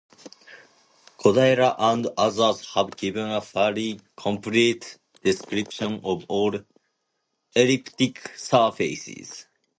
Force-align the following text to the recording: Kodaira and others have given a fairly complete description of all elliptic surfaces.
Kodaira 1.19 1.75
and 1.77 2.07
others 2.17 2.73
have 2.73 2.97
given 2.97 3.29
a 3.29 3.39
fairly 3.39 4.01
complete 4.17 4.97
description 5.23 6.01
of 6.03 6.25
all 6.27 6.57
elliptic 7.55 8.31
surfaces. 8.35 9.45